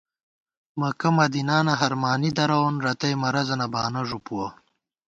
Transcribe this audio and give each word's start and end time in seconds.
مکہ 0.79 1.09
مدینانہ 1.17 1.73
ہرمانی 1.81 2.29
درَوون، 2.37 2.75
رتئ 2.85 3.13
مرَضَنہ 3.21 3.67
بانہ 3.73 4.01
ݫُپُوَہ 4.07 4.45